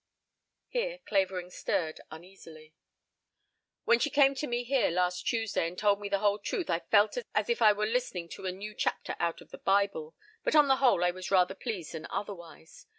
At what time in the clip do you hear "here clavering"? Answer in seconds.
0.67-1.51